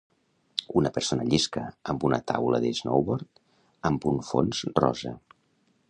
una 0.79 0.91
persona 0.95 1.27
llisca 1.33 1.65
amb 1.93 2.07
una 2.09 2.19
taula 2.31 2.63
de 2.65 2.73
snowboard 2.79 3.45
amb 3.91 4.09
un 4.15 4.21
fons 4.33 4.65
rosa 4.83 5.19